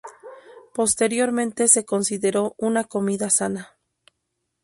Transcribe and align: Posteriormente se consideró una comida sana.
Posteriormente 0.73 1.67
se 1.67 1.85
consideró 1.85 2.55
una 2.57 2.85
comida 2.85 3.29
sana. 3.29 3.77